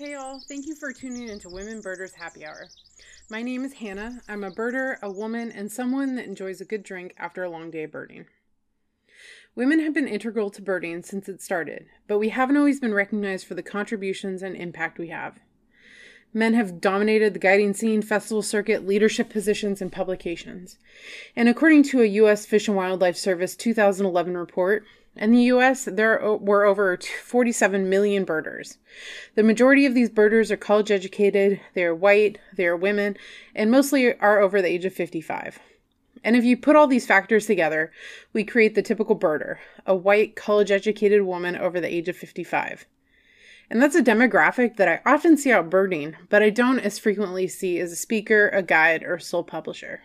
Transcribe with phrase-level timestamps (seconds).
[0.00, 2.68] Hey y'all, thank you for tuning into Women Birders Happy Hour.
[3.28, 4.22] My name is Hannah.
[4.30, 7.70] I'm a birder, a woman, and someone that enjoys a good drink after a long
[7.70, 8.24] day of birding.
[9.54, 13.46] Women have been integral to birding since it started, but we haven't always been recognized
[13.46, 15.38] for the contributions and impact we have.
[16.32, 20.78] Men have dominated the guiding scene, festival circuit, leadership positions, and publications.
[21.36, 22.46] And according to a U.S.
[22.46, 28.78] Fish and Wildlife Service 2011 report, in the US, there were over 47 million birders.
[29.34, 33.16] The majority of these birders are college educated, they are white, they are women,
[33.54, 35.58] and mostly are over the age of 55.
[36.22, 37.92] And if you put all these factors together,
[38.32, 39.56] we create the typical birder,
[39.86, 42.86] a white, college educated woman over the age of 55.
[43.70, 47.46] And that's a demographic that I often see out birding, but I don't as frequently
[47.48, 50.02] see as a speaker, a guide, or sole publisher.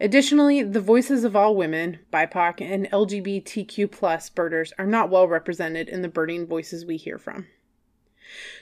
[0.00, 5.88] Additionally, the voices of all women, BIPOC, and LGBTQ plus birders are not well represented
[5.88, 7.46] in the birding voices we hear from.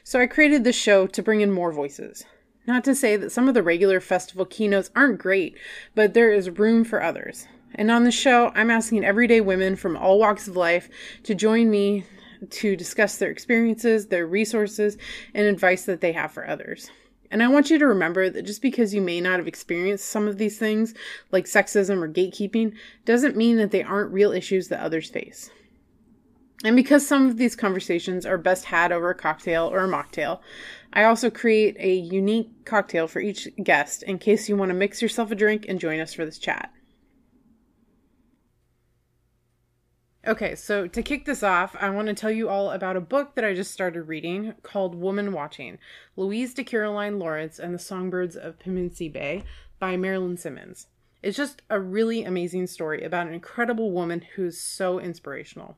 [0.04, 2.24] So I created this show to bring in more voices.
[2.66, 5.56] Not to say that some of the regular festival keynotes aren't great,
[5.94, 7.46] but there is room for others.
[7.74, 10.88] And on the show, I'm asking everyday women from all walks of life
[11.24, 12.04] to join me
[12.50, 14.98] to discuss their experiences, their resources,
[15.32, 16.90] and advice that they have for others.
[17.32, 20.28] And I want you to remember that just because you may not have experienced some
[20.28, 20.92] of these things,
[21.30, 22.74] like sexism or gatekeeping,
[23.06, 25.50] doesn't mean that they aren't real issues that others face.
[26.62, 30.40] And because some of these conversations are best had over a cocktail or a mocktail,
[30.92, 35.00] I also create a unique cocktail for each guest in case you want to mix
[35.00, 36.70] yourself a drink and join us for this chat.
[40.24, 43.34] Okay, so to kick this off, I want to tell you all about a book
[43.34, 45.78] that I just started reading called Woman Watching
[46.14, 49.42] Louise de Kiriline Lawrence and the Songbirds of Pimisi Bay
[49.80, 50.86] by Merilyn Simonds.
[51.24, 55.76] It's just a really amazing story about an incredible woman who's so inspirational.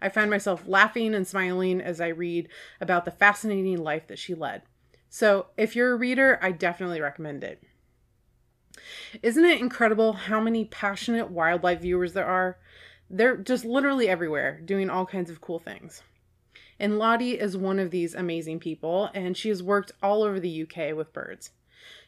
[0.00, 2.48] I find myself laughing and smiling as I read
[2.80, 4.62] about the fascinating life that she led.
[5.08, 7.60] So, if you're a reader, I definitely recommend it.
[9.22, 12.58] Isn't it incredible how many passionate wildlife viewers there are?
[13.10, 16.02] They're just literally everywhere doing all kinds of cool things.
[16.78, 20.62] And Lottie is one of these amazing people, and she has worked all over the
[20.62, 21.50] UK with birds.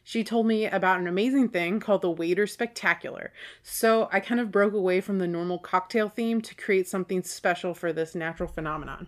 [0.03, 3.31] She told me about an amazing thing called the Wader Spectacular.
[3.63, 7.73] So I kind of broke away from the normal cocktail theme to create something special
[7.73, 9.07] for this natural phenomenon.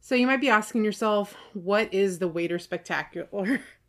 [0.00, 3.60] So you might be asking yourself, what is the Wader Spectacular?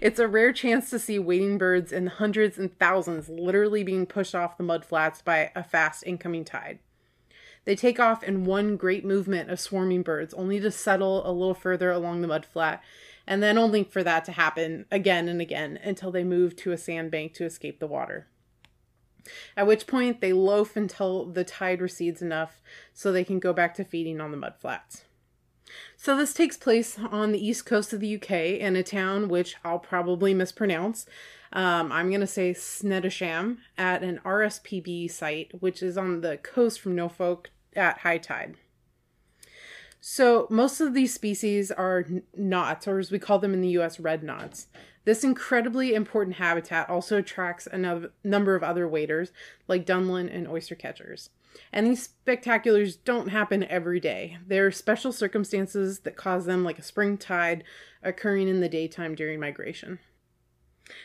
[0.00, 4.34] It's a rare chance to see wading birds in hundreds and thousands literally being pushed
[4.34, 6.78] off the mudflats by a fast incoming tide.
[7.64, 11.52] They take off in one great movement of swarming birds, only to settle a little
[11.52, 12.78] further along the mudflat,
[13.26, 16.78] and then only for that to happen again and again until they move to a
[16.78, 18.28] sandbank to escape the water.
[19.56, 22.62] At which point they loaf until the tide recedes enough
[22.94, 25.02] so they can go back to feeding on the mudflats.
[25.96, 29.56] So this takes place on the east coast of the UK in a town which
[29.64, 31.06] I'll probably mispronounce.
[31.52, 36.80] Um, I'm going to say Snettisham at an RSPB site, which is on the coast
[36.80, 38.56] from Norfolk at high tide.
[40.00, 42.04] So most of these species are
[42.36, 44.68] knots, or as we call them in the U.S., red knots.
[45.04, 49.32] This incredibly important habitat also attracts a number of other waders,
[49.68, 51.30] like dunlin and oyster catchers.
[51.72, 54.38] And these spectaculars don't happen every day.
[54.46, 57.64] There are special circumstances that cause them, like a spring tide
[58.02, 59.98] occurring in the daytime during migration.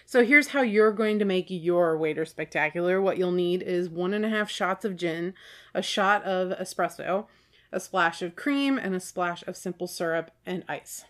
[0.05, 3.01] So here's how you're going to make your waiter spectacular.
[3.01, 5.33] What you'll need is one and a half shots of gin,
[5.73, 7.25] a shot of espresso,
[7.71, 11.05] a splash of cream, and a splash of simple syrup and ice.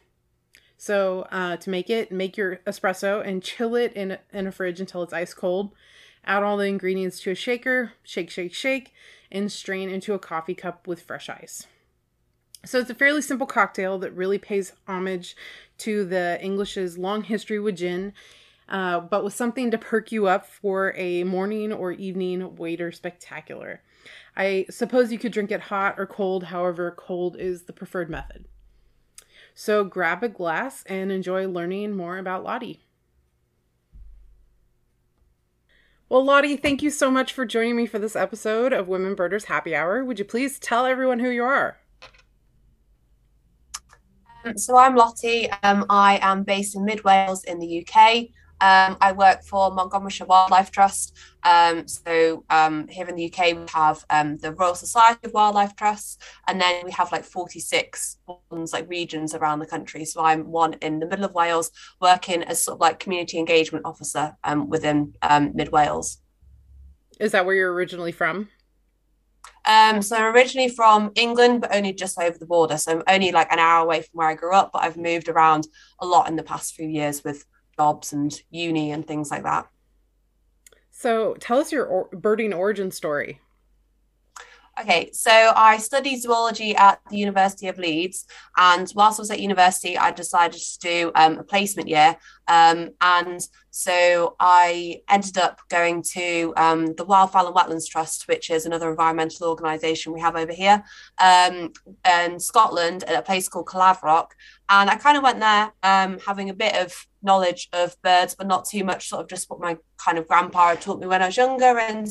[0.78, 4.80] So uh, to make it, make your espresso and chill it in, in a fridge
[4.80, 5.74] until it's ice cold.
[6.24, 8.94] Add all the ingredients to a shaker, shake, shake, shake,
[9.32, 11.68] and strain into a coffee cup with fresh ice.
[12.66, 15.36] So it's a fairly simple cocktail that really pays homage
[15.80, 18.14] to the English's long history with gin,
[18.70, 23.82] uh, but with something to perk you up for a morning or evening wader spectacular.
[24.36, 28.46] I suppose you could drink it hot or cold, however, cold is the preferred method.
[29.54, 32.82] So grab a glass and enjoy learning more about Lottie.
[36.12, 39.46] Well, Lottie, thank you so much for joining me for this episode of Women Birders
[39.46, 40.04] Happy Hour.
[40.04, 41.78] Would you please tell everyone who you are?
[44.44, 45.50] Um, so I'm Lottie.
[45.64, 48.26] Um, I am based in Mid Wales in the UK.
[48.62, 51.18] Um, I work for Montgomeryshire Wildlife Trust.
[51.44, 55.76] Um, so um, here in the UK, we have um, the Royal Society of Wildlife
[55.76, 58.20] Trusts, and then we have like 46
[58.52, 60.06] ones, like regions around the country.
[60.06, 63.86] So I'm one in the middle of Wales, working as sort of like community engagement
[63.86, 66.20] officer um, within um, Mid Wales.
[67.20, 68.50] Is that where you're originally from?
[69.66, 72.78] Um, so I'm originally from England, but only just over the border.
[72.78, 75.30] So I'm only like an hour away from where I grew up, but I've moved
[75.30, 75.68] around
[76.00, 77.46] a lot in the past few years with
[77.78, 79.68] jobs and uni and things like that.
[80.92, 83.40] So tell us your or- birding origin story.
[84.80, 88.26] Okay, so I studied zoology at the University of Leeds,
[88.56, 92.16] and whilst I was at university, I decided to do um, a placement year.
[92.48, 98.50] Um, and so I ended up going to um, the Wildfowl and Wetlands Trust, which
[98.50, 100.84] is another environmental organisation we have over here
[101.22, 101.74] um,
[102.10, 104.32] in Scotland at a place called Caerlaverock.
[104.70, 108.48] And I kind of went there um, having a bit of knowledge of birds, but
[108.48, 111.22] not too much, sort of just what my kind of grandpa had taught me when
[111.22, 111.80] I was younger.
[111.80, 112.08] And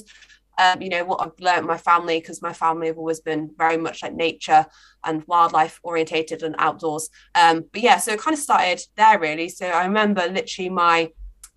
[0.58, 3.76] um, you know what I've learned my family because my family have always been very
[3.76, 4.66] much like nature
[5.04, 7.08] and wildlife orientated and outdoors.
[7.34, 9.48] Um, but yeah, so it kind of started there really.
[9.48, 11.12] So I remember literally my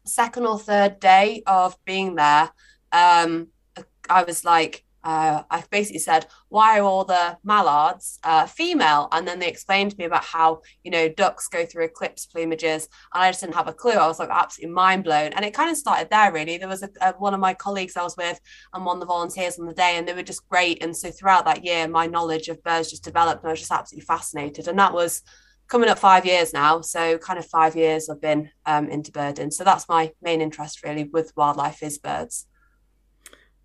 [0.06, 2.52] second or third day of being there.
[2.92, 3.48] Um,
[4.10, 9.10] I was like, uh, I basically said, why are all the mallards uh, female?
[9.12, 12.88] And then they explained to me about how, you know, ducks go through eclipse plumages.
[13.14, 13.92] And I just didn't have a clue.
[13.92, 15.34] I was like absolutely mind blown.
[15.34, 16.58] And it kind of started there, really.
[16.58, 18.40] There was a, a, one of my colleagues I was with
[18.74, 20.84] and one of the volunteers on the day, and they were just great.
[20.84, 23.72] And so throughout that year, my knowledge of birds just developed, and I was just
[23.72, 24.68] absolutely fascinated.
[24.68, 25.22] And that was
[25.68, 26.82] coming up five years now.
[26.82, 29.52] So kind of five years I've been um, into birding.
[29.52, 32.48] So that's my main interest really with wildlife is birds.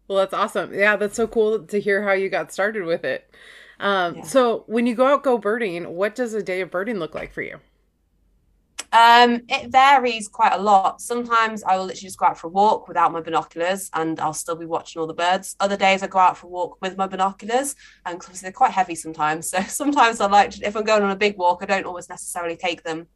[0.08, 0.72] Well, that's awesome.
[0.72, 3.30] Yeah, that's so cool to hear how you got started with it.
[3.78, 4.22] Um, yeah.
[4.22, 7.32] So, when you go out go birding, what does a day of birding look like
[7.32, 7.60] for you?
[8.90, 11.02] Um, it varies quite a lot.
[11.02, 14.32] Sometimes I will literally just go out for a walk without my binoculars and I'll
[14.32, 15.54] still be watching all the birds.
[15.60, 17.76] Other days I go out for a walk with my binoculars
[18.06, 19.50] and obviously they're quite heavy sometimes.
[19.58, 22.08] So sometimes I like to, if I'm going on a big walk, I don't always
[22.08, 23.08] necessarily take them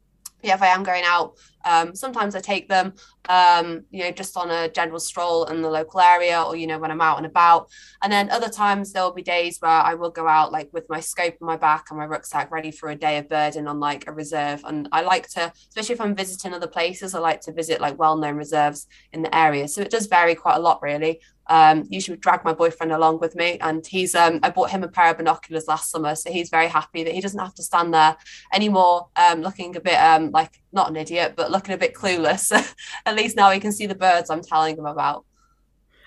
[0.42, 2.94] yeah, if I am going out, um, sometimes I take them,
[3.28, 6.78] um, you know, just on a general stroll in the local area or, you know,
[6.78, 7.70] when I'm out and about.
[8.02, 10.88] And then other times there will be days where I will go out like with
[10.88, 13.80] my scope on my back and my rucksack ready for a day of birding on
[13.80, 14.62] like a reserve.
[14.64, 17.98] And I like to, especially if I'm visiting other places, I like to visit like
[17.98, 19.68] well known reserves in the area.
[19.68, 23.34] So it does vary quite a lot, really um, usually drag my boyfriend along with
[23.34, 23.58] me.
[23.60, 26.14] And he's, um, I bought him a pair of binoculars last summer.
[26.14, 28.16] So he's very happy that he doesn't have to stand there
[28.52, 32.50] anymore, um, looking a bit um, like not an idiot, but looking a bit clueless.
[33.06, 35.24] At least now he can see the birds I'm telling him about.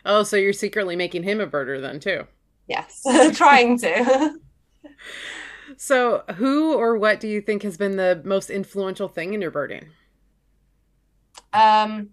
[0.03, 2.27] Oh, so you're secretly making him a birder then too?
[2.67, 3.01] Yes,
[3.33, 4.39] trying to.
[5.77, 9.51] so, who or what do you think has been the most influential thing in your
[9.51, 9.87] birding?
[11.53, 12.09] Um,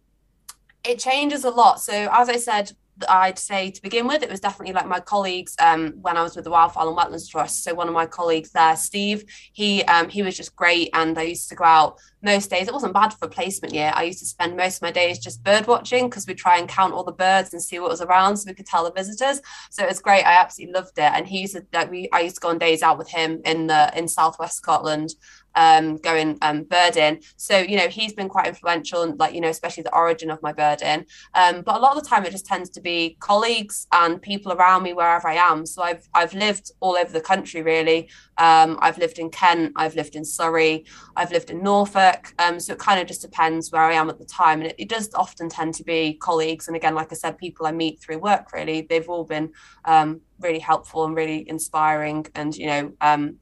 [0.85, 1.81] it changes a lot.
[1.81, 2.73] So, as I said,
[3.09, 6.37] I'd say to begin with, it was definitely like my colleagues um, when I was
[6.37, 7.65] with the Wildfowl and Wetlands Trust.
[7.65, 11.23] So one of my colleagues there, Steve, he um, he was just great, and I
[11.23, 12.69] used to go out most days.
[12.69, 13.93] It wasn't bad for placement year.
[13.95, 16.69] I used to spend most of my days just bird watching because we try and
[16.69, 19.41] count all the birds and see what was around, so we could tell the visitors.
[19.71, 20.25] So it was great.
[20.25, 21.13] I absolutely loved it.
[21.15, 23.41] And he used to like we I used to go on days out with him
[23.45, 25.15] in the in Southwest Scotland
[25.55, 27.23] um, going um, birding.
[27.37, 30.43] So, you know, he's been quite influential and like, you know, especially the origin of
[30.43, 31.07] my birding.
[31.35, 34.53] Um, but a lot of the time it just tends to be colleagues and people
[34.53, 35.67] around me wherever I am.
[35.67, 38.09] So I've, I've lived all over the country really.
[38.39, 40.85] Um, I've lived in Kent, I've lived in Surrey,
[41.17, 42.35] I've lived in Norfolk.
[42.39, 44.61] Um, so it kind of just depends where I am at the time.
[44.61, 46.67] And it, it, does often tend to be colleagues.
[46.67, 49.53] And again, like I said, people I meet through work really, they've all been
[49.85, 52.27] um, really helpful and really inspiring.
[52.35, 52.89] And, you know,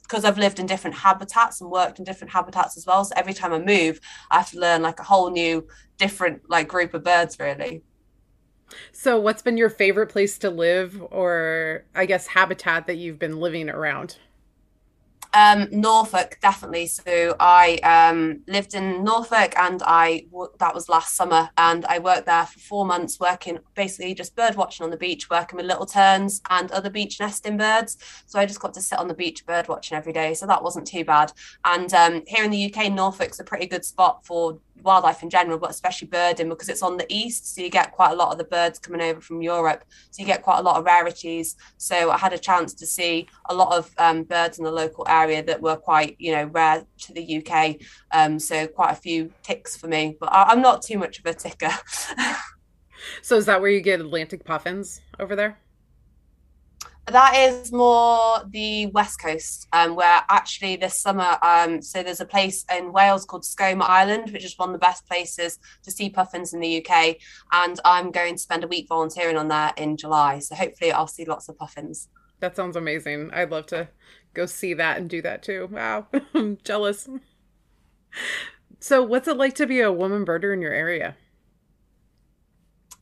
[0.03, 3.05] because um, I've lived in different habitats and worked in different habitats as well.
[3.05, 5.67] So every time I move, I have to learn like a whole new,
[5.97, 7.83] different like group of birds really.
[8.93, 13.41] So, what's been your favorite place to live, or I guess habitat that you've been
[13.41, 14.19] living around?
[15.33, 16.87] Um, Norfolk, definitely.
[16.87, 20.27] So I um, lived in Norfolk, and I
[20.59, 24.57] that was last summer, and I worked there for four months, working basically just bird
[24.57, 27.97] watching on the beach, working with little terns and other beach nesting birds.
[28.27, 30.63] So I just got to sit on the beach bird watching every day, so that
[30.63, 31.33] wasn't too bad.
[31.65, 35.59] And um, here in the UK, Norfolk's a pretty good spot for wildlife in general,
[35.59, 37.55] but especially birding because it's on the east.
[37.55, 39.85] So you get quite a lot of the birds coming over from Europe.
[40.11, 41.57] So you get quite a lot of rarities.
[41.77, 45.07] So I had a chance to see a lot of um, birds in the local
[45.09, 47.77] area that were quite, you know, rare to the UK.
[48.13, 51.27] Um, so quite a few ticks for me, but I- I'm not too much of
[51.27, 51.73] a ticker.
[53.23, 55.59] so is that where you get Atlantic puffins over there?
[57.11, 62.27] that is more the west coast, um, where actually this summer, um, so there's a
[62.27, 66.11] place in Wales called Skomer Island, which is one of the best places to see
[66.11, 67.17] puffins in the UK,
[67.53, 70.39] and I'm going to spend a week volunteering on that in July.
[70.39, 72.09] So hopefully, I'll see lots of puffins.
[72.41, 73.31] That sounds amazing.
[73.33, 73.89] I'd love to
[74.35, 75.69] go see that and do that too.
[75.71, 77.09] Wow, I'm jealous.
[78.81, 81.17] So, what's it like to be a woman birder in your area?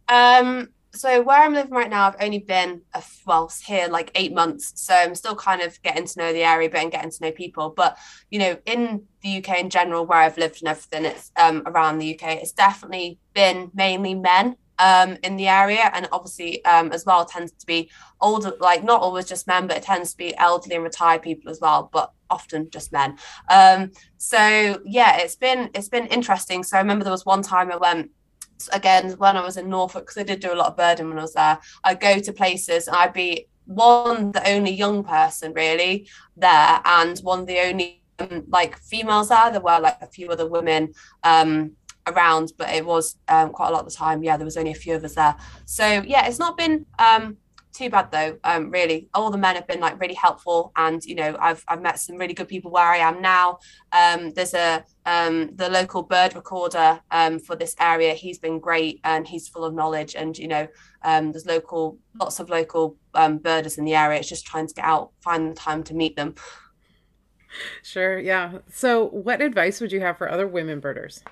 [0.09, 4.35] Um, so where I'm living right now, I've only been a, well here like eight
[4.35, 7.25] months, so I'm still kind of getting to know the area, but and getting to
[7.25, 7.71] know people.
[7.71, 7.99] But
[8.31, 11.99] you know, in the UK in general, where I've lived and everything, it's um, around
[11.99, 17.05] the UK, it's definitely been mainly men um, in the area, and obviously um, as
[17.05, 20.37] well tends to be older, like not always just men, but it tends to be
[20.37, 23.17] elderly and retired people as well, but often just men.
[23.51, 26.63] Um, so yeah, it's been it's been interesting.
[26.63, 28.11] So I remember there was one time I went
[28.73, 31.19] again when I was in Norfolk because I did do a lot of birding when
[31.19, 31.59] I was there.
[31.85, 37.19] I'd go to places and I'd be one the only young person really there, and
[37.19, 39.51] one the only um, like females there.
[39.51, 41.73] There were like a few other women um,
[42.13, 44.23] around, but it was um, quite a lot of the time.
[44.23, 45.37] Yeah, there was only a few of us there.
[45.65, 47.37] So yeah, it's not been um,
[47.79, 49.09] too bad though um really.
[49.15, 52.17] All the men have been like really helpful and you know i've i've met some
[52.17, 53.59] really good people where i am now.
[53.93, 58.15] Um there's a um the local bird recorder um for this area.
[58.15, 60.67] He's been great and he's full of knowledge and you know
[61.05, 64.19] there's local lots of local birders in the area.
[64.19, 66.35] It's just trying to get out find the time to meet them.
[67.83, 68.59] Sure yeah.
[68.71, 71.23] So what advice would you have for other women birders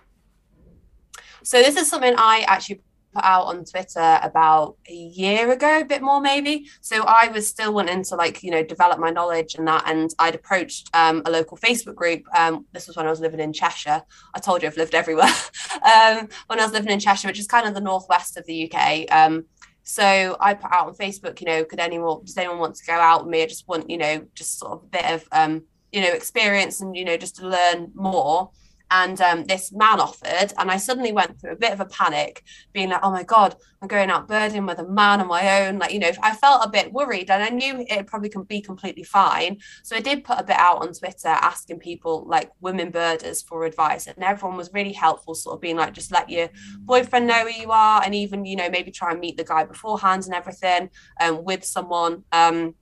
[1.47, 2.81] so this is something I actually
[3.15, 6.69] put out on Twitter about a year ago, a bit more maybe.
[6.81, 9.85] So I was still wanting to like, you know, develop my knowledge and that.
[9.87, 12.25] And I'd approached um, a local Facebook group.
[12.37, 14.03] Um, this was when I was living in Cheshire.
[14.35, 15.31] I told you I've lived everywhere.
[15.75, 18.69] um, when I was living in Cheshire, which is kind of the northwest of the
[18.69, 19.07] UK.
[19.13, 19.45] Um,
[19.85, 22.95] so I put out on Facebook, you know, could anyone, does anyone want to go
[22.95, 23.45] out with me?
[23.45, 25.63] I just want, you know, just sort of a bit of, um,
[25.93, 28.51] you know, experience and, you know, just to learn more
[28.91, 32.43] and um, this man offered and i suddenly went through a bit of a panic
[32.73, 35.79] being like oh my god i'm going out birding with a man on my own.
[35.79, 38.61] Like you know i felt a bit worried and i knew it probably can be
[38.61, 39.59] completely fine.
[39.83, 43.65] So i did put a bit out on twitter asking people like women birders for
[43.65, 46.49] advice and everyone was really helpful sort of being like just let your
[46.81, 49.65] boyfriend know who you are and even you know maybe try and meet the guy
[49.65, 50.89] beforehand and everything
[51.21, 52.75] um, with someone um,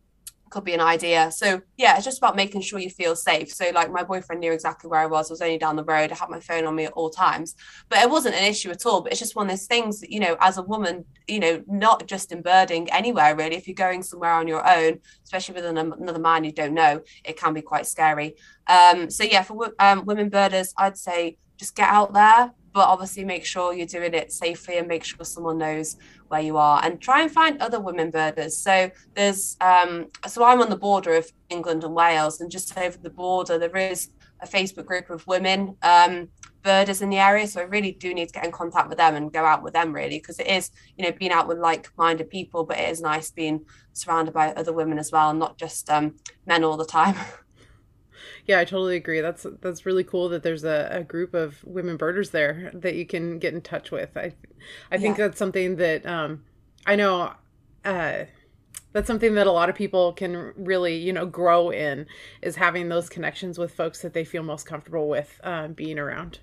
[0.51, 1.31] could be an idea.
[1.31, 3.53] So yeah, it's just about making sure you feel safe.
[3.53, 5.31] So like my boyfriend knew exactly where I was.
[5.31, 6.13] I was only down the road.
[6.13, 7.57] I had my phone on me at all times,
[7.89, 9.01] but it wasn't an issue at all.
[9.01, 11.63] But it's just one of those things that, you know, as a woman, you know,
[11.67, 13.57] not just in birding, anywhere really.
[13.57, 17.39] If you're going somewhere on your own, especially with another man you don't know, it
[17.39, 18.37] can be quite scary.
[18.67, 23.25] Um, so yeah, for um, women birders, I'd say just get out there, but obviously
[23.25, 25.97] make sure you're doing it safely and make sure someone knows
[26.29, 28.57] where you are and try and find other women birders.
[28.57, 32.99] So there's um so i'm on the border of england and wales and just over
[32.99, 36.29] the border there is a facebook group of women um
[36.63, 37.47] birders in the area.
[37.47, 39.75] So i really do need to get in contact with them and go out with
[39.75, 43.01] them really because it is you know being out with like-minded people but it is
[43.01, 46.17] nice being surrounded by other women as well and not just um
[46.47, 47.15] men all the time
[48.47, 49.21] Yeah, I totally agree.
[49.21, 53.07] That's that's really cool that there's a, a group of women birders there that you
[53.07, 54.17] can get in touch with.
[54.17, 54.35] I
[54.91, 55.29] I think yeah.
[55.29, 56.45] that's something that um,
[56.87, 57.33] I know
[57.85, 58.25] uh,
[58.93, 62.07] that's something that a lot of people can really you know grow in
[62.43, 66.41] is having those connections with folks that they feel most comfortable with uh, being around.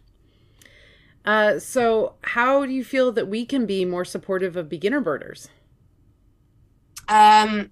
[1.23, 5.49] Uh, so, how do you feel that we can be more supportive of beginner birders?
[7.07, 7.69] Um,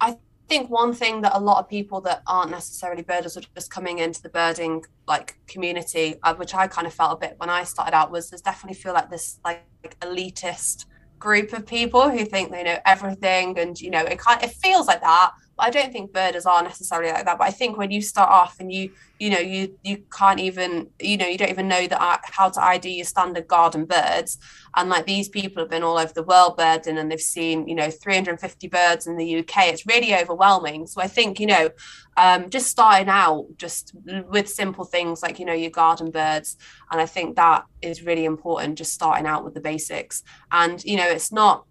[0.00, 0.18] I
[0.50, 4.00] think one thing that a lot of people that aren't necessarily birders are just coming
[4.00, 7.62] into the birding like community, uh, which I kind of felt a bit when I
[7.62, 10.86] started out, was there's definitely feel like this like, like elitist
[11.20, 14.56] group of people who think they know everything, and you know it kind of, it
[14.56, 15.30] feels like that.
[15.60, 17.38] I don't think birders are necessarily like that.
[17.38, 20.88] But I think when you start off and you you know you you can't even
[20.98, 24.38] you know you don't even know that how to id your standard garden birds.
[24.76, 27.74] And like these people have been all over the world birding and they've seen you
[27.74, 30.86] know 350 birds in the uk it's really overwhelming.
[30.86, 31.70] So i think you know
[32.16, 33.94] um, just starting out just
[34.28, 36.56] with simple things like you know your garden birds.
[36.90, 40.22] And i think that is really important just starting out with the basics.
[40.50, 41.66] And you know it's not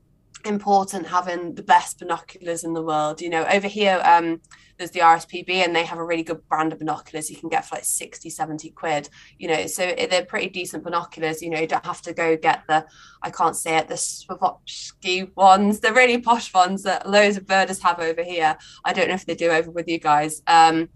[0.46, 3.46] important having the best binoculars in the world you know.
[3.46, 4.42] Over here um
[4.78, 7.66] there's the RSPB and they have a really good brand of binoculars you can get
[7.66, 9.68] for like 60 70 quid you know.
[9.68, 11.60] So they're pretty decent binoculars you know.
[11.60, 12.86] You don't have to go get the
[13.22, 17.82] I can't say it the Swarovski ones the really posh ones that loads of birders
[17.84, 18.58] have over here.
[18.86, 20.42] I don't know if they do over with you guys.
[20.48, 20.90] Um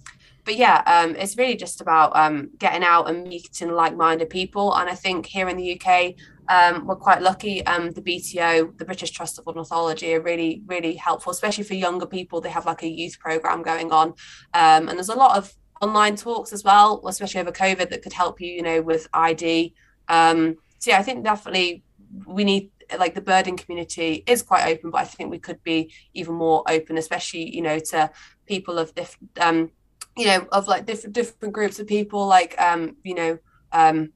[0.45, 4.73] but yeah, um, it's really just about um, getting out and meeting like-minded people.
[4.75, 6.15] And I think here in the UK,
[6.50, 7.65] um, we're quite lucky.
[7.65, 12.05] Um, the BTO, the British Trust of Ornithology, are really, really helpful, especially for younger
[12.05, 12.41] people.
[12.41, 14.09] They have like a youth program going on,
[14.53, 18.13] um, and there's a lot of online talks as well, especially over COVID, that could
[18.13, 19.73] help you, you know, with ID.
[20.07, 21.83] Um, so yeah, I think definitely
[22.27, 25.93] we need like the birding community is quite open, but I think we could be
[26.13, 28.12] even more open, especially you know to
[28.45, 29.71] people of different,
[30.17, 33.38] you know, of like different different groups of people, like um, you know.
[33.72, 34.13] Um,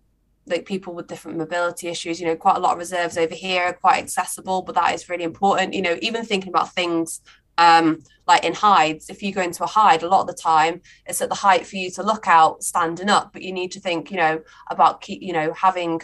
[0.50, 2.22] like people with different mobility issues.
[2.22, 5.10] You know, quite a lot of reserves over here, are quite accessible, but that is
[5.10, 5.74] really important.
[5.74, 7.20] You know, even thinking about things
[7.58, 10.82] um, like in hides, if you go into a hide, a lot of the time
[11.06, 13.80] it's at the height for you to look out standing up, but you need to
[13.80, 16.02] think, you know, about keep, you know, having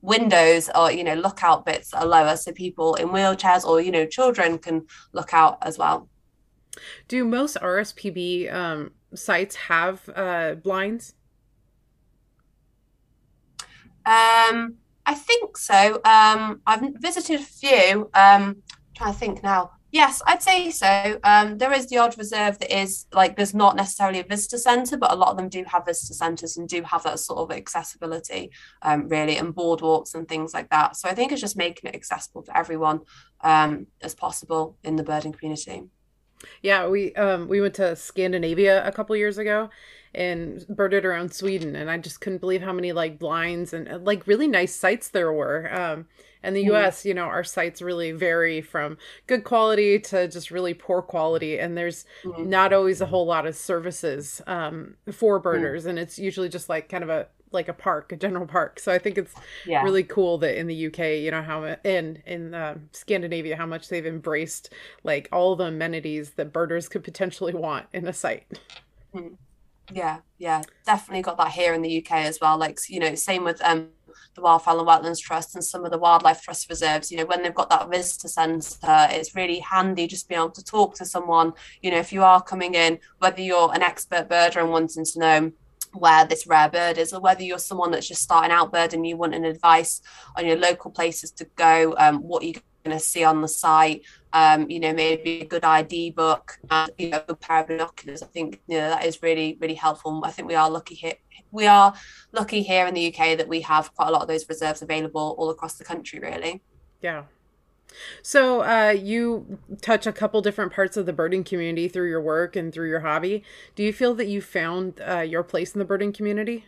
[0.00, 4.04] windows or you know lookout bits are lower so people in wheelchairs or you know
[4.04, 6.08] children can look out as well
[7.06, 11.14] do most rspb um, sites have uh, blinds
[14.04, 14.74] um,
[15.06, 16.00] I think so.
[16.04, 18.10] Um, I've visited a few.
[18.14, 18.62] Um,
[18.94, 19.72] trying to think now.
[19.90, 21.20] Yes, I'd say so.
[21.22, 24.96] Um, there is the odd reserve that is like there's not necessarily a visitor centre,
[24.96, 27.54] but a lot of them do have visitor centres and do have that sort of
[27.54, 28.50] accessibility,
[28.80, 30.96] um, really, and boardwalks and things like that.
[30.96, 33.00] So I think it's just making it accessible for everyone
[33.42, 35.82] um, as possible in the birding community.
[36.62, 39.70] Yeah, we um, we went to Scandinavia a couple years ago,
[40.14, 43.98] and birded around Sweden, and I just couldn't believe how many like blinds and uh,
[43.98, 45.72] like really nice sites there were.
[45.72, 46.06] Um,
[46.44, 46.74] in the mm.
[46.74, 51.58] US, you know, our sites really vary from good quality to just really poor quality,
[51.58, 52.46] and there's mm.
[52.46, 55.42] not always a whole lot of services um, for mm.
[55.42, 55.90] birders, mm.
[55.90, 58.80] and it's usually just like kind of a like a park, a general park.
[58.80, 59.34] So I think it's
[59.66, 59.82] yeah.
[59.82, 63.88] really cool that in the UK, you know, how in in uh, Scandinavia, how much
[63.88, 64.72] they've embraced
[65.04, 68.46] like all the amenities that birders could potentially want in a site.
[69.14, 69.36] Mm.
[69.92, 72.56] Yeah, yeah, definitely got that here in the UK as well.
[72.56, 73.88] Like you know, same with um
[74.34, 77.10] the Wildfowl and Wetlands Trust and some of the wildlife trust reserves.
[77.10, 80.64] You know, when they've got that visitor centre, it's really handy just being able to
[80.64, 81.52] talk to someone.
[81.82, 85.18] You know, if you are coming in, whether you're an expert birder and wanting to
[85.18, 85.52] know
[85.92, 89.06] where this rare bird is, or whether you're someone that's just starting out bird and
[89.06, 90.00] you want an advice
[90.36, 94.02] on your local places to go, um, what you're going to see on the site.
[94.32, 98.22] Um, you know, maybe a good ID book and you know, a pair of binoculars.
[98.22, 100.22] I think you know that is really, really helpful.
[100.24, 101.14] I think we are lucky here.
[101.50, 101.94] We are
[102.32, 105.34] lucky here in the UK that we have quite a lot of those reserves available
[105.38, 106.18] all across the country.
[106.18, 106.62] Really.
[107.02, 107.24] Yeah.
[108.22, 112.56] So uh, you touch a couple different parts of the birding community through your work
[112.56, 113.44] and through your hobby.
[113.74, 116.64] Do you feel that you found uh, your place in the birding community?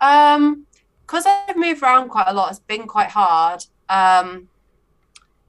[0.00, 0.66] Um,
[1.02, 3.64] because I've moved around quite a lot, it's been quite hard.
[3.88, 4.48] Um,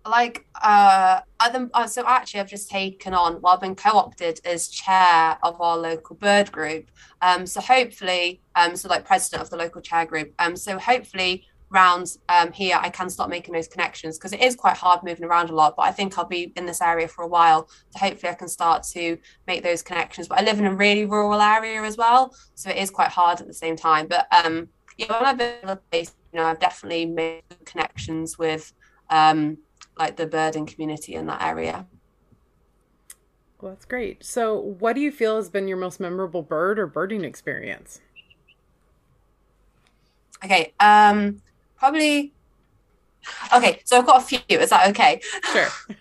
[0.05, 4.67] like uh, other, uh, so actually I've just taken on well I've been co-opted as
[4.67, 6.89] chair of our local bird group
[7.21, 11.45] um so hopefully um so like president of the local chair group um so hopefully
[11.71, 15.23] round um here I can start making those connections because it is quite hard moving
[15.23, 17.99] around a lot but I think I'll be in this area for a while so
[17.99, 21.41] hopefully I can start to make those connections but I live in a really rural
[21.41, 25.19] area as well so it is quite hard at the same time but um yeah,
[25.19, 28.71] when I've been in a place, you know, I've definitely made connections with
[29.09, 29.57] um,
[29.97, 31.87] like the birding community in that area.
[33.59, 34.23] Well, that's great.
[34.23, 38.01] So, what do you feel has been your most memorable bird or birding experience?
[40.43, 41.41] Okay, um,
[41.81, 42.31] probably.
[43.55, 44.39] Okay, so I've got a few.
[44.49, 45.19] Is that okay?
[45.51, 45.67] Sure.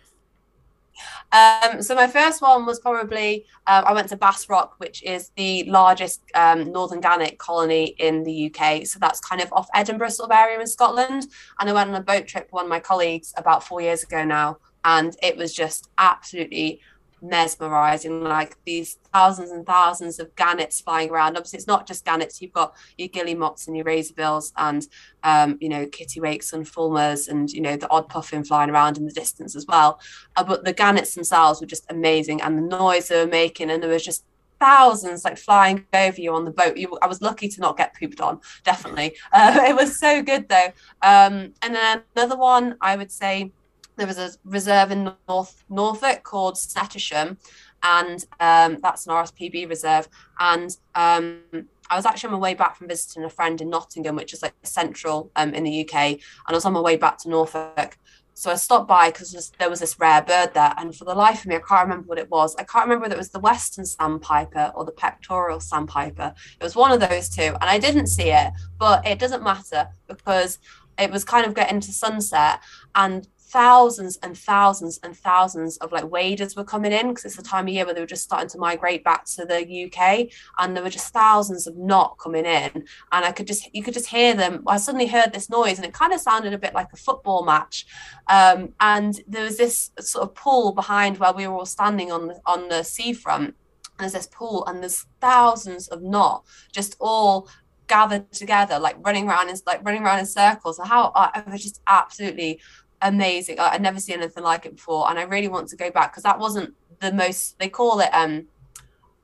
[1.32, 5.30] Um, so my first one was probably uh, I went to Bass Rock, which is
[5.36, 8.84] the largest um, northern gannet colony in the UK.
[8.84, 11.28] So that's kind of off Edinburgh sort of area in Scotland.
[11.60, 14.02] And I went on a boat trip with one of my colleagues about four years
[14.02, 16.80] ago now, and it was just absolutely
[17.22, 22.40] mesmerizing like these thousands and thousands of gannets flying around obviously it's not just gannets
[22.40, 24.87] you've got your guillemots and your razorbills and
[25.22, 29.04] um, you know kittiwakes and fulmars and you know the odd puffin flying around in
[29.04, 30.00] the distance as well
[30.37, 33.83] uh, but the gannets themselves were just amazing and the noise they were making and
[33.83, 34.24] there was just
[34.61, 36.76] thousands like flying over you on the boat.
[36.76, 39.16] You, I was lucky to not get pooped on, definitely.
[39.33, 40.72] Uh, it was so good though.
[41.02, 43.52] Um, and then another one I would say
[44.00, 47.36] there was a reserve in North Norfolk called Snettisham,
[47.82, 50.08] and um, that's an RSPB reserve.
[50.38, 51.42] And um,
[51.90, 54.42] I was actually on my way back from visiting a friend in Nottingham, which is
[54.42, 57.98] like central um, in the UK, and I was on my way back to Norfolk.
[58.32, 61.40] So I stopped by because there was this rare bird there, and for the life
[61.40, 62.56] of me, I can't remember what it was.
[62.56, 66.32] I can't remember whether it was the Western sandpiper or the pectoral sandpiper.
[66.58, 69.88] It was one of those two, and I didn't see it, but it doesn't matter
[70.08, 70.58] because
[70.98, 72.60] it was kind of getting to sunset,
[72.94, 77.42] and thousands and thousands and thousands of like waders were coming in because it's the
[77.42, 80.76] time of year where they were just starting to migrate back to the UK and
[80.76, 82.70] there were just thousands of knot coming in
[83.12, 84.62] and I could just you could just hear them.
[84.66, 87.44] I suddenly heard this noise and it kind of sounded a bit like a football
[87.44, 87.86] match
[88.28, 92.28] um, and there was this sort of pool behind where we were all standing on
[92.28, 93.54] the on the seafront.
[93.98, 97.48] There's this pool and there's thousands of knot just all
[97.90, 100.78] gathered together like running around in like running around in circles.
[100.78, 102.60] And how I was just absolutely
[103.02, 103.58] amazing.
[103.58, 106.12] I, would never seen anything like it before, and I really want to go back
[106.12, 107.58] because that wasn't the most.
[107.58, 108.46] They call it um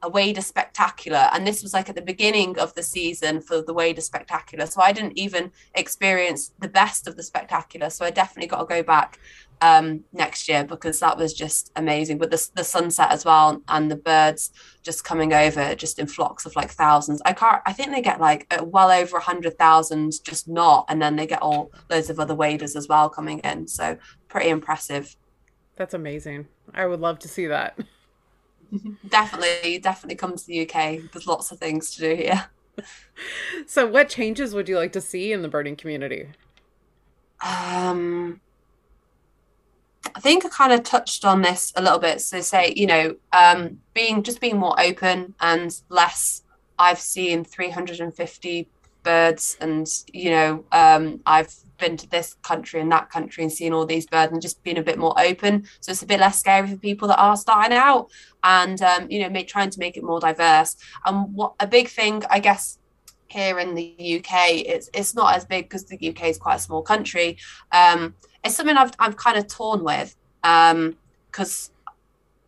[0.03, 3.73] a Wader Spectacular, and this was like at the beginning of the season for the
[3.75, 4.67] Wader Spectacular.
[4.67, 7.91] So I didn't even experience the best of the Spectacular.
[7.91, 9.19] So I definitely got to go back
[9.61, 12.19] um, next year because that was just amazing.
[12.19, 16.47] With the the sunset as well and the birds just coming over just in flocks
[16.47, 17.21] of like thousands.
[17.25, 17.63] I can't.
[17.67, 21.17] I think they get like uh, well over a hundred thousand just not, and then
[21.17, 23.67] they get all loads of other waders as well coming in.
[23.67, 25.17] So pretty impressive.
[25.77, 26.49] That's amazing.
[26.75, 27.79] I would love to see that.
[29.09, 31.11] definitely, definitely come to the UK.
[31.13, 32.47] There's lots of things to do here.
[33.67, 36.29] so, what changes would you like to see in the birding community?
[37.45, 38.41] Um,
[40.17, 42.23] I think I kind of touched on this a little bit.
[42.23, 46.43] So, say you know, um, being just being more open and less.
[46.79, 48.69] I've seen 350
[49.03, 53.75] birds, and you know, um, I've been to this country and that country and seen
[53.75, 55.67] all these birds and just being a bit more open.
[55.81, 58.11] So it's a bit less scary for people that are starting out
[58.43, 60.77] and, um, you know, make, trying to make it more diverse.
[61.05, 62.79] And what a big thing, I guess,
[63.29, 66.61] here in the UK, it's, it's not as big because the UK is quite a
[66.61, 67.37] small country.
[67.73, 68.15] Um,
[68.47, 71.93] it's something I've, I'm kind of torn with because um,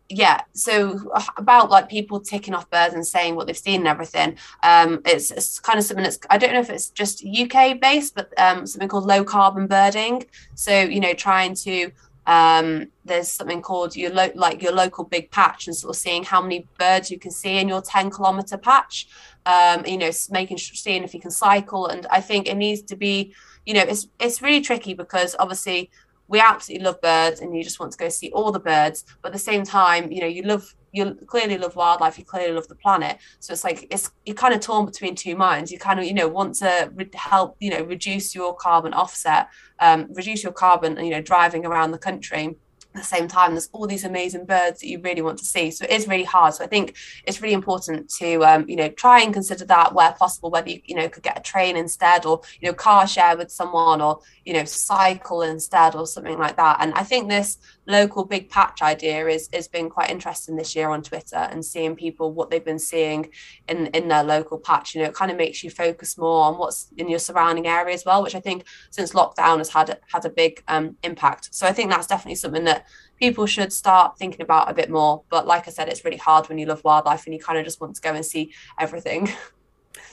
[0.09, 4.35] yeah so about like people ticking off birds and saying what they've seen and everything
[4.63, 8.15] um it's, it's kind of something that's i don't know if it's just uk based
[8.15, 10.25] but um something called low carbon birding.
[10.55, 11.91] So you know trying to
[12.25, 16.23] um there's something called your lo- like your local big patch and sort of seeing
[16.23, 19.07] how many birds you can see in your 10 kilometer patch
[19.49, 21.87] um you know making seeing if you can cycle.
[21.87, 23.33] And i think it needs to be
[23.65, 25.89] you know it's it's really tricky because obviously
[26.27, 29.03] we absolutely love birds and you just want to go see all the birds.
[29.21, 32.53] But at the same time you know you love you clearly love wildlife you clearly
[32.53, 33.17] love the planet.
[33.39, 35.71] So it's like it's you're kind of torn between two minds.
[35.71, 39.49] You kind of you know want to re- help you know reduce your carbon offset
[39.79, 42.55] um, reduce your carbon you know driving around the country
[42.93, 45.69] the same time there's all these amazing birds that you really want to see.
[45.69, 46.53] So it is really hard.
[46.55, 50.11] So i think it's really important to um, you know try and consider that where
[50.13, 53.37] possible whether you you know could get a train instead or you know car share
[53.37, 56.77] with someone or you know cycle instead or something like that.
[56.79, 60.89] And i think this local big patch idea is has been quite interesting this year
[60.89, 63.29] on twitter and seeing people what they've been seeing
[63.67, 64.95] in in their local patch.
[64.95, 67.93] You know it kind of makes you focus more on what's in your surrounding area
[67.93, 71.53] as well which i think since lockdown has had had a big um, impact.
[71.53, 72.78] So i think that's definitely something that
[73.19, 75.23] people should start thinking about a bit more.
[75.29, 77.65] But like I said, it's really hard when you love wildlife and you kind of
[77.65, 79.29] just want to go and see everything.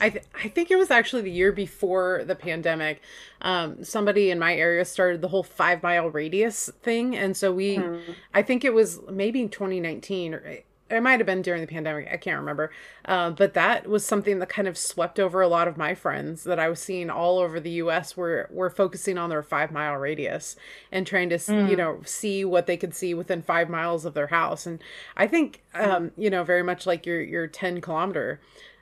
[0.00, 3.00] I, th- I think it was actually the year before the pandemic.
[3.40, 7.16] Um, somebody in my area started the whole five mile radius thing.
[7.16, 8.02] And so we, mm.
[8.34, 12.16] I think it was maybe 2019 or it might have been during the pandemic i
[12.16, 12.70] can't remember
[13.06, 16.44] uh, but that was something that kind of swept over a lot of my friends
[16.44, 19.94] that i was seeing all over the us were were focusing on their five mile
[19.94, 20.56] radius
[20.92, 21.68] and trying to mm.
[21.68, 24.82] you know see what they could see within five miles of their house and
[25.16, 28.40] i think um, you know very much like your your 10 kilometer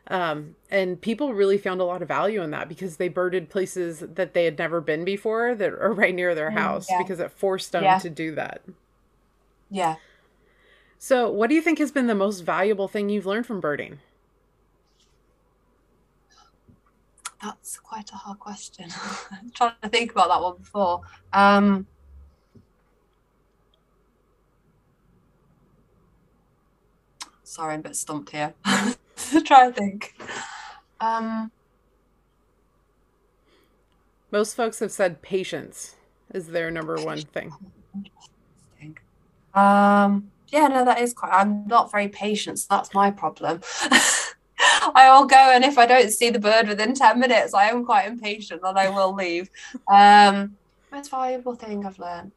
[0.09, 4.01] um, and people really found a lot of value in that because they birded places
[4.01, 6.99] that they had never been before that are right near their mm, house yeah.
[6.99, 7.99] because it forced them yeah.
[7.99, 8.61] to do that
[9.71, 9.97] yeah
[11.05, 13.99] so, what do you think has been the most valuable thing you've learned from birding?
[17.43, 18.87] That's quite a hard question.
[19.31, 21.03] I'm trying to think about that one before.
[21.35, 21.87] Um,
[27.43, 28.55] sorry, I'm a bit stumped here.
[29.45, 30.15] Try to think.
[31.03, 31.53] Um,
[34.31, 35.97] Most folks have said patience
[36.33, 37.53] is their number one thing.
[39.55, 41.33] Um, yeah, no, that is quite.
[41.33, 43.61] I'm not very patient, so that's my problem.
[44.95, 47.85] I will go, and if I don't see the bird within ten minutes, I am
[47.85, 49.51] quite impatient, and I will leave.
[49.89, 50.57] Um,
[50.93, 52.31] most valuable thing I've learned.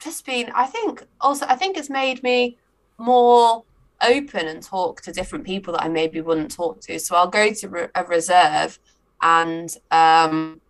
[0.00, 2.56] Just been, I think, also, I think it's made me
[2.96, 3.64] more
[4.00, 6.98] open and talk to different people that I maybe wouldn't talk to.
[6.98, 8.78] So I'll go to a reserve
[9.20, 10.62] and um,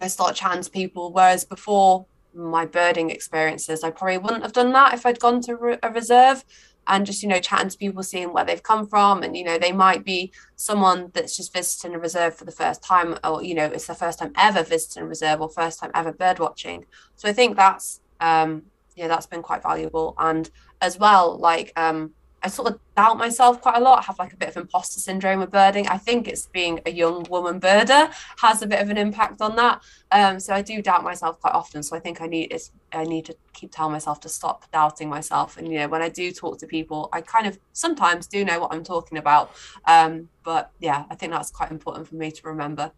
[0.00, 3.84] I start chatting to people, whereas before my birding experiences.
[3.84, 6.44] I probably wouldn't have done that if I'd gone to a reserve
[6.86, 9.22] and just, you know, chatting to people, seeing where they've come from.
[9.22, 12.82] And, you know, they might be someone that's just visiting a reserve for the first
[12.82, 15.90] time, or, you know, it's the first time ever visiting a reserve or first time
[15.94, 16.84] ever bird watching.
[17.16, 18.64] So I think that's, um,
[18.96, 20.14] yeah, that's been quite valuable.
[20.18, 22.12] And as well, like, um,
[22.44, 24.00] I sort of doubt myself quite a lot.
[24.00, 25.88] I have like a bit of imposter syndrome with birding.
[25.88, 29.56] I think it's being a young woman birder has a bit of an impact on
[29.56, 29.82] that.
[30.12, 31.82] Um, so I do doubt myself quite often.
[31.82, 35.08] So I think I need it's I need to keep telling myself to stop doubting
[35.08, 35.56] myself.
[35.56, 38.60] And you know, when I do talk to people, I kind of sometimes do know
[38.60, 39.50] what I'm talking about.
[39.86, 42.92] Um, but yeah, I think that's quite important for me to remember.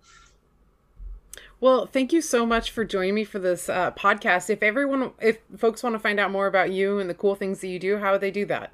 [1.61, 4.51] Well, thank you so much for joining me for this uh, podcast.
[4.51, 7.61] If everyone, if folks want to find out more about you and the cool things
[7.61, 8.73] that you do, how would they do that?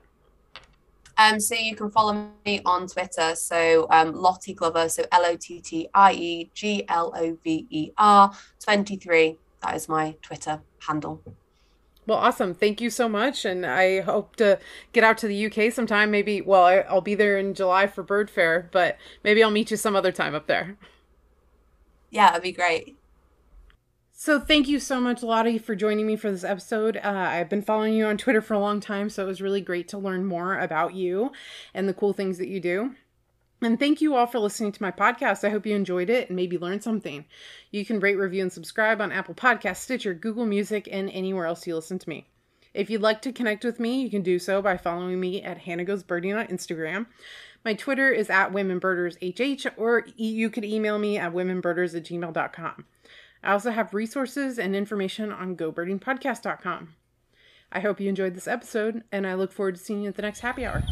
[1.22, 3.34] Um, so you can follow me on Twitter.
[3.34, 7.66] So um, Lottie Glover, so L O T T I E G L O V
[7.70, 9.38] E R 23.
[9.62, 11.22] That is my Twitter handle.
[12.06, 12.54] Well, awesome.
[12.54, 13.44] Thank you so much.
[13.44, 14.58] And I hope to
[14.92, 16.10] get out to the UK sometime.
[16.10, 19.70] Maybe, well, I, will be there in July for Bird Fair, but maybe I'll meet
[19.70, 20.76] you some other time up there.
[22.10, 22.96] Yeah, it'd be great.
[24.24, 26.96] So thank you so much, Lottie, for joining me for this episode.
[26.96, 29.60] Uh, I've been following you on Twitter for a long time, so it was really
[29.60, 31.32] great to learn more about you
[31.74, 32.94] and the cool things that you do.
[33.62, 35.42] And thank you all for listening to my podcast.
[35.42, 37.24] I hope you enjoyed it and maybe learned something.
[37.72, 41.66] You can rate, review, and subscribe on Apple Podcasts, Stitcher, Google Music, and anywhere else
[41.66, 42.28] you listen to me.
[42.74, 45.58] If you'd like to connect with me, you can do so by following me at
[45.58, 47.06] Hannah Goes Birding on Instagram.
[47.64, 52.84] My Twitter is at WomenBirdersHH, or you could email me at womenbirders at gmail.com.
[53.42, 56.94] I also have resources and information on gobirdingpodcast.com.
[57.72, 60.22] I hope you enjoyed this episode, and I look forward to seeing you at the
[60.22, 60.82] next happy hour.